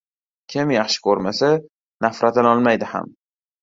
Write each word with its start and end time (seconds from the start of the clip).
Kim 0.53 0.73
yaxshi 0.75 1.03
ko‘rmasa, 1.09 1.53
nafratlanolmaydi 2.09 2.95
ham; 2.99 3.19